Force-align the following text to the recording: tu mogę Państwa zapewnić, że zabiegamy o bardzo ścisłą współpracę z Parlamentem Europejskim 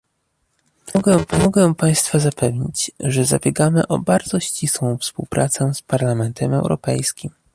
tu 1.27 1.37
mogę 1.39 1.75
Państwa 1.75 2.19
zapewnić, 2.19 2.91
że 2.99 3.25
zabiegamy 3.25 3.87
o 3.87 3.99
bardzo 3.99 4.39
ścisłą 4.39 4.97
współpracę 4.97 5.73
z 5.73 5.81
Parlamentem 5.81 6.53
Europejskim 6.53 7.29